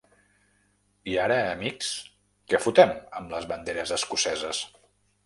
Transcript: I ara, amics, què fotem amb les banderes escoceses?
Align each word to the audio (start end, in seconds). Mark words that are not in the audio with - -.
I 1.11 1.17
ara, 1.25 1.35
amics, 1.49 1.89
què 2.53 2.61
fotem 2.63 2.95
amb 3.21 3.35
les 3.37 3.47
banderes 3.53 3.95
escoceses? 3.99 4.65